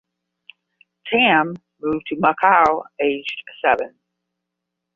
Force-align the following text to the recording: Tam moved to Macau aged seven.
Tam 1.05 1.53
moved 1.79 2.07
to 2.07 2.15
Macau 2.15 2.85
aged 2.99 3.43
seven. 3.63 3.99